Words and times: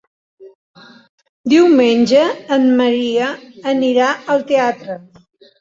Diumenge 1.53 2.23
en 2.57 2.65
Maria 2.81 3.29
anirà 3.75 4.09
al 4.37 4.45
teatre. 4.55 4.99